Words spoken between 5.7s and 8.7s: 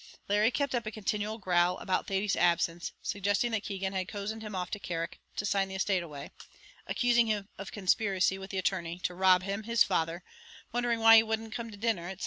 estate away; accusing him of conspiracy with the